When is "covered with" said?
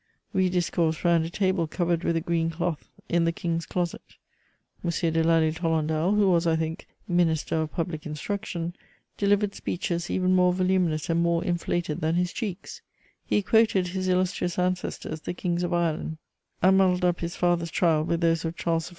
1.67-2.15